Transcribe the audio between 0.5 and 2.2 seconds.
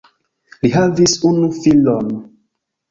Li havis unu filon.